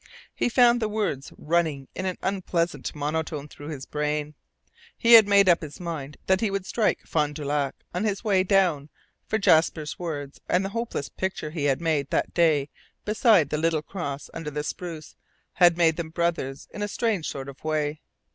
He 0.33 0.49
found 0.49 0.81
the 0.81 0.89
words 0.89 1.31
running 1.37 1.87
in 1.93 2.07
an 2.07 2.17
unpleasant 2.23 2.95
monotone 2.95 3.47
through 3.47 3.67
his 3.67 3.85
brain. 3.85 4.33
He 4.97 5.13
had 5.13 5.27
made 5.27 5.47
up 5.47 5.61
his 5.61 5.79
mind 5.79 6.17
that 6.25 6.41
he 6.41 6.49
would 6.49 6.65
strike 6.65 7.05
Fond 7.05 7.35
du 7.35 7.45
Lac 7.45 7.75
on 7.93 8.03
his 8.03 8.23
way 8.23 8.41
down, 8.43 8.89
for 9.27 9.37
Jasper's 9.37 9.99
words 9.99 10.41
and 10.49 10.65
the 10.65 10.69
hopeless 10.69 11.07
picture 11.07 11.51
he 11.51 11.65
had 11.65 11.81
made 11.81 12.09
that 12.09 12.33
day 12.33 12.69
beside 13.05 13.51
the 13.51 13.59
little 13.59 13.83
cross 13.83 14.27
under 14.33 14.49
the 14.49 14.63
spruce 14.63 15.15
had 15.53 15.77
made 15.77 15.97
them 15.97 16.09
brothers 16.09 16.67
in 16.73 16.81
a 16.81 16.87
strange 16.87 17.27
sort 17.27 17.47
of 17.47 17.63
way. 17.63 18.01